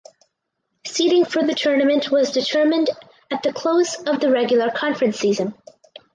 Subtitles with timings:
[0.83, 2.89] Seeding for the tournament was determined
[3.29, 5.53] at the close of the regular conference season.